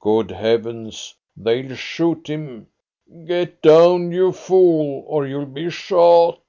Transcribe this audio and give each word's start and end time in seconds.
"Good 0.00 0.30
Heavens! 0.30 1.14
They'll 1.36 1.74
shoot 1.76 2.26
him! 2.28 2.68
Get 3.26 3.60
down, 3.60 4.12
you 4.12 4.32
fool, 4.32 5.04
or 5.06 5.26
you'll 5.26 5.44
be 5.44 5.68
shot!" 5.68 6.40